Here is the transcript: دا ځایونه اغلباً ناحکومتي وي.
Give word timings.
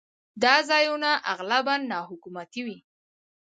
دا 0.43 0.55
ځایونه 0.69 1.09
اغلباً 1.33 1.73
ناحکومتي 1.91 2.61
وي. 2.65 2.77